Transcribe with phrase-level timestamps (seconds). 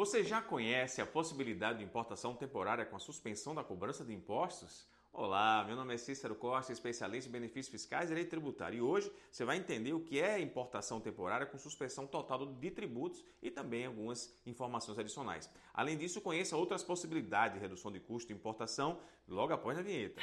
[0.00, 4.88] Você já conhece a possibilidade de importação temporária com a suspensão da cobrança de impostos?
[5.12, 8.78] Olá, meu nome é Cícero Costa, especialista em benefícios fiscais e direito tributário.
[8.78, 13.22] E hoje você vai entender o que é importação temporária com suspensão total de tributos
[13.42, 15.50] e também algumas informações adicionais.
[15.74, 20.22] Além disso, conheça outras possibilidades de redução de custo de importação logo após a vinheta.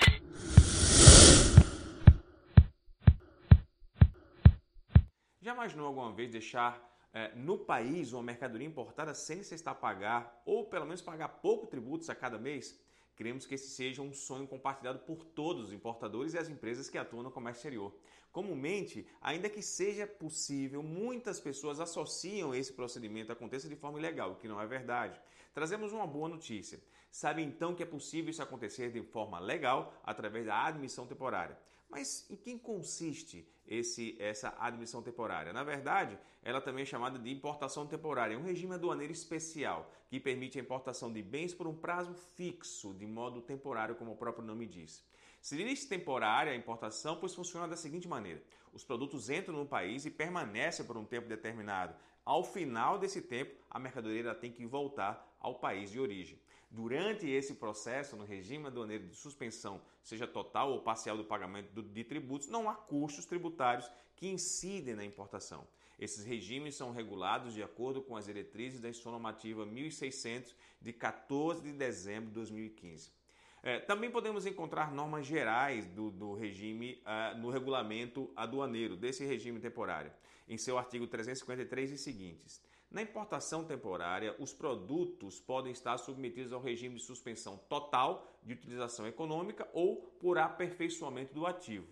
[5.40, 10.66] Já imaginou alguma vez deixar é, no país uma mercadoria importada sem necessitar pagar ou
[10.66, 12.80] pelo menos pagar pouco tributos a cada mês?
[13.16, 16.98] Queremos que esse seja um sonho compartilhado por todos os importadores e as empresas que
[17.00, 17.92] atuam no comércio exterior.
[18.32, 24.36] Comumente, ainda que seja possível, muitas pessoas associam esse procedimento aconteça de forma ilegal, o
[24.36, 25.20] que não é verdade.
[25.56, 26.80] Trazemos uma boa notícia.
[27.10, 31.58] Sabe então que é possível isso acontecer de forma legal através da admissão temporária.
[31.90, 35.54] Mas em que consiste esse, essa admissão temporária?
[35.54, 40.20] Na verdade, ela também é chamada de importação temporária, é um regime aduaneiro especial que
[40.20, 44.46] permite a importação de bens por um prazo fixo, de modo temporário, como o próprio
[44.46, 45.04] nome diz.
[45.42, 50.06] Se diz temporária a importação, pois funciona da seguinte maneira: os produtos entram no país
[50.06, 51.96] e permanecem por um tempo determinado.
[52.26, 56.40] Ao final desse tempo, a mercadoria tem que voltar ao país de origem.
[56.70, 62.04] Durante esse processo, no regime aduaneiro de suspensão, seja total ou parcial do pagamento de
[62.04, 65.66] tributos, não há custos tributários que incidem na importação.
[65.98, 71.62] Esses regimes são regulados de acordo com as diretrizes da Instrução Normativa 1600 de 14
[71.62, 73.12] de dezembro de 2015.
[73.64, 79.60] É, também podemos encontrar normas gerais do, do regime uh, no regulamento aduaneiro, desse regime
[79.60, 80.12] temporário,
[80.48, 82.62] em seu artigo 353 e seguintes.
[82.90, 89.06] Na importação temporária, os produtos podem estar submetidos ao regime de suspensão total de utilização
[89.06, 91.86] econômica ou por aperfeiçoamento do ativo.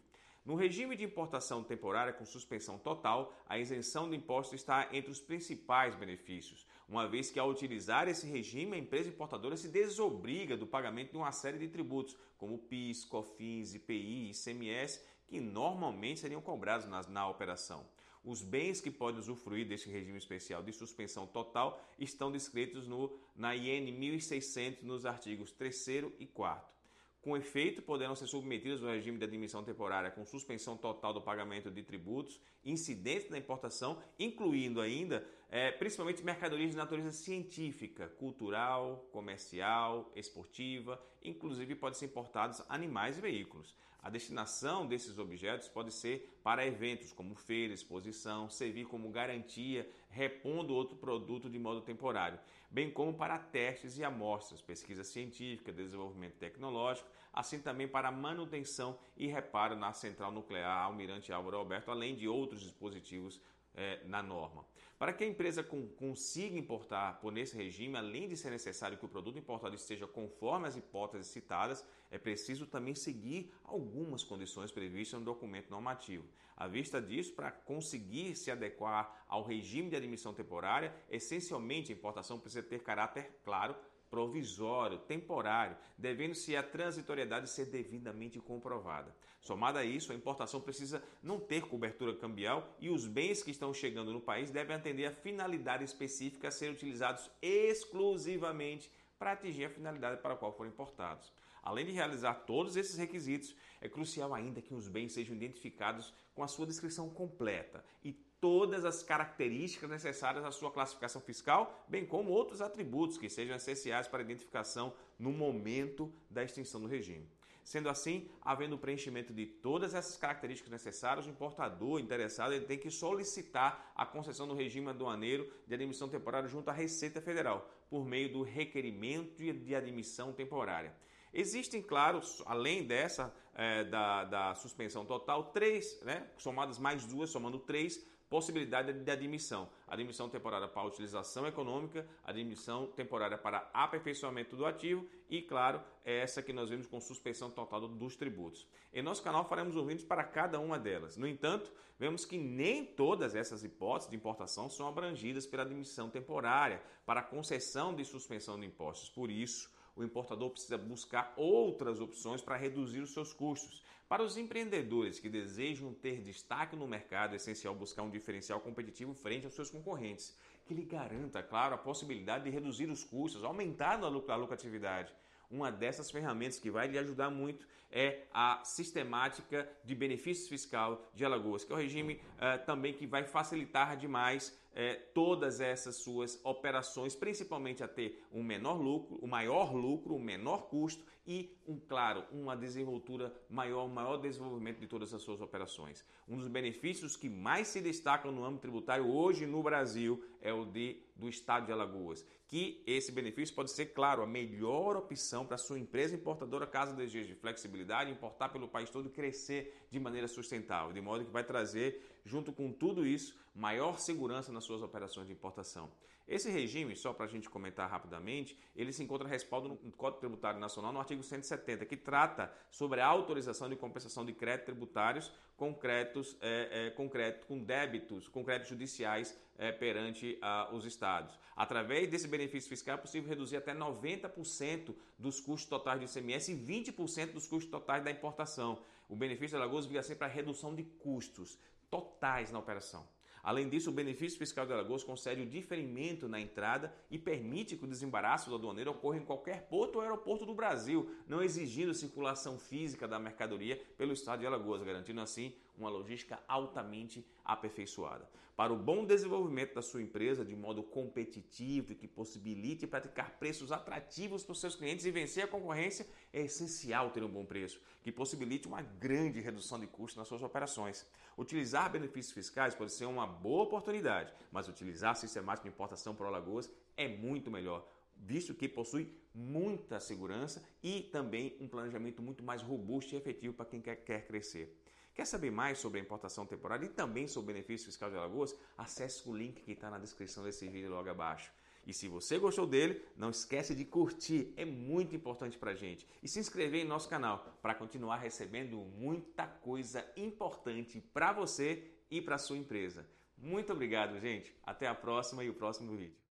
[0.46, 5.20] No regime de importação temporária com suspensão total, a isenção do imposto está entre os
[5.20, 10.68] principais benefícios, uma vez que ao utilizar esse regime, a empresa importadora se desobriga do
[10.68, 16.86] pagamento de uma série de tributos, como PIS, COFINS, IPI, ICMS, que normalmente seriam cobrados
[16.86, 17.84] na, na operação.
[18.26, 23.56] Os bens que podem usufruir deste regime especial de suspensão total estão descritos no, na
[23.56, 25.88] IN 1600 nos artigos 3
[26.18, 26.76] e 4.
[27.22, 31.70] Com efeito, poderão ser submetidos ao regime de admissão temporária com suspensão total do pagamento
[31.70, 40.12] de tributos incidentes na importação, incluindo ainda é, principalmente mercadorias de natureza científica, cultural, comercial,
[40.16, 43.76] esportiva, inclusive podem ser importados animais e veículos.
[44.06, 50.76] A destinação desses objetos pode ser para eventos como feira, exposição, servir como garantia, repondo
[50.76, 52.38] outro produto de modo temporário,
[52.70, 59.26] bem como para testes e amostras, pesquisa científica, desenvolvimento tecnológico, assim também para manutenção e
[59.26, 63.42] reparo na central nuclear Almirante Álvaro Alberto, além de outros dispositivos
[63.76, 64.66] é, na norma.
[64.98, 69.06] Para que a empresa com, consiga importar por nesse regime, além de ser necessário que
[69.06, 75.20] o produto importado esteja conforme as hipóteses citadas, é preciso também seguir algumas condições previstas
[75.20, 76.26] no documento normativo.
[76.56, 82.40] À vista disso, para conseguir se adequar ao regime de admissão temporária, essencialmente a importação
[82.40, 83.76] precisa ter caráter claro
[84.16, 89.14] provisório, temporário, devendo-se a transitoriedade ser devidamente comprovada.
[89.42, 93.74] Somada a isso, a importação precisa não ter cobertura cambial e os bens que estão
[93.74, 98.90] chegando no país devem atender a finalidade específica a ser utilizados exclusivamente
[99.20, 101.34] para atingir a finalidade para a qual foram importados.
[101.62, 106.42] Além de realizar todos esses requisitos, é crucial ainda que os bens sejam identificados com
[106.42, 112.32] a sua descrição completa e todas as características necessárias à sua classificação fiscal, bem como
[112.32, 117.28] outros atributos que sejam essenciais para a identificação no momento da extinção do regime.
[117.64, 122.78] Sendo assim, havendo o preenchimento de todas essas características necessárias, o importador interessado ele tem
[122.78, 128.06] que solicitar a concessão do regime aduaneiro de admissão temporária junto à Receita Federal, por
[128.06, 130.94] meio do requerimento de admissão temporária.
[131.36, 137.60] Existem, claro, além dessa é, da, da suspensão total, três, né, somadas mais duas, somando
[137.60, 139.70] três possibilidade de admissão.
[139.88, 146.42] Admissão temporária para utilização econômica, admissão temporária para aperfeiçoamento do ativo e, claro, é essa
[146.42, 148.68] que nós vemos com suspensão total dos tributos.
[148.94, 151.18] Em nosso canal faremos um vídeo para cada uma delas.
[151.18, 156.82] No entanto, vemos que nem todas essas hipóteses de importação são abrangidas pela admissão temporária
[157.06, 159.10] para concessão de suspensão de impostos.
[159.10, 163.84] Por isso, o importador precisa buscar outras opções para reduzir os seus custos.
[164.08, 169.14] Para os empreendedores que desejam ter destaque no mercado, é essencial buscar um diferencial competitivo
[169.16, 174.00] frente aos seus concorrentes, que lhe garanta, claro, a possibilidade de reduzir os custos, aumentar
[174.04, 175.12] a lucratividade.
[175.50, 181.24] Uma dessas ferramentas que vai lhe ajudar muito é a sistemática de benefícios fiscal de
[181.24, 186.40] Alagoas, que é o regime uh, também que vai facilitar demais é, todas essas suas
[186.44, 191.58] operações, principalmente a ter um menor lucro, o um maior lucro, um menor custo e,
[191.66, 196.06] um, claro, uma desenvoltura maior, um maior desenvolvimento de todas as suas operações.
[196.28, 200.64] Um dos benefícios que mais se destacam no âmbito tributário hoje no Brasil é o
[200.64, 205.58] de, do Estado de Alagoas, que esse benefício pode ser, claro, a melhor opção para
[205.58, 210.28] sua empresa importadora caso deseje de flexibilidade, importar pelo país todo e crescer de maneira
[210.28, 215.26] sustentável, de modo que vai trazer, junto com tudo isso, maior segurança nas suas operações
[215.26, 215.90] de importação.
[216.28, 220.60] Esse regime, só para a gente comentar rapidamente, ele se encontra respaldo no Código Tributário
[220.60, 225.74] Nacional no artigo 170, que trata sobre a autorização de compensação de créditos tributários com
[225.74, 231.38] créditos, é, é, com, crédito, com débitos, com créditos judiciais é, perante ah, os estados.
[231.56, 236.56] Através desse benefício fiscal é possível reduzir até 90% dos custos totais do ICMS e
[236.56, 238.82] 20% dos custos totais da importação.
[239.08, 241.58] O benefício da Alagoas via sempre a redução de custos
[241.90, 243.08] totais na operação.
[243.46, 247.86] Além disso, o benefício fiscal de Alagoas concede o diferimento na entrada e permite que
[247.86, 252.58] o desembaraço do aduaneiro ocorra em qualquer porto ou aeroporto do Brasil, não exigindo circulação
[252.58, 258.28] física da mercadoria pelo estado de Alagoas, garantindo assim uma logística altamente aperfeiçoada.
[258.56, 263.70] Para o bom desenvolvimento da sua empresa de modo competitivo e que possibilite praticar preços
[263.70, 267.82] atrativos para os seus clientes e vencer a concorrência, é essencial ter um bom preço,
[268.02, 271.06] que possibilite uma grande redução de custos nas suas operações.
[271.38, 276.72] Utilizar benefícios fiscais pode ser uma boa oportunidade, mas utilizar sistemática de importação para Alagoas
[276.98, 283.14] é muito melhor, visto que possui muita segurança e também um planejamento muito mais robusto
[283.14, 284.82] e efetivo para quem quer, quer crescer.
[285.14, 288.56] Quer saber mais sobre a importação temporária e também sobre o benefício fiscal de Alagoas?
[288.78, 291.52] Acesse o link que está na descrição desse vídeo logo abaixo.
[291.86, 296.08] E se você gostou dele, não esquece de curtir, é muito importante para gente.
[296.22, 302.22] E se inscrever em nosso canal para continuar recebendo muita coisa importante para você e
[302.22, 303.08] para sua empresa.
[303.38, 304.54] Muito obrigado, gente.
[304.64, 306.18] Até a próxima e o próximo vídeo.